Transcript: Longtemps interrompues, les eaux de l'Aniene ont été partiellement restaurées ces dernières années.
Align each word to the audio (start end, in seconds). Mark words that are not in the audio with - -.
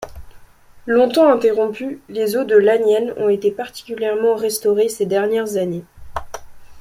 Longtemps 0.87 1.31
interrompues, 1.31 2.01
les 2.09 2.35
eaux 2.35 2.43
de 2.43 2.55
l'Aniene 2.57 3.13
ont 3.17 3.29
été 3.29 3.51
partiellement 3.51 4.33
restaurées 4.33 4.89
ces 4.89 5.05
dernières 5.05 5.57
années. 5.57 5.83